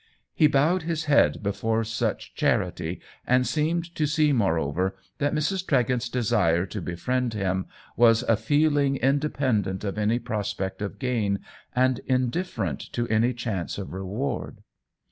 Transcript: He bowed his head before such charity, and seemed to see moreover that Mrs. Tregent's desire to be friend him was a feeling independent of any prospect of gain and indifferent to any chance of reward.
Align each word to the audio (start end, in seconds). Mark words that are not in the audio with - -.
He 0.33 0.47
bowed 0.47 0.81
his 0.81 1.03
head 1.05 1.43
before 1.43 1.83
such 1.83 2.33
charity, 2.33 3.01
and 3.27 3.45
seemed 3.45 3.93
to 3.93 4.07
see 4.07 4.33
moreover 4.33 4.95
that 5.19 5.31
Mrs. 5.35 5.63
Tregent's 5.63 6.09
desire 6.09 6.65
to 6.65 6.81
be 6.81 6.95
friend 6.95 7.31
him 7.31 7.67
was 7.95 8.23
a 8.23 8.35
feeling 8.35 8.95
independent 8.95 9.83
of 9.83 9.99
any 9.99 10.17
prospect 10.17 10.81
of 10.81 10.97
gain 10.97 11.41
and 11.75 11.99
indifferent 12.07 12.79
to 12.93 13.07
any 13.09 13.31
chance 13.35 13.77
of 13.77 13.93
reward. 13.93 14.63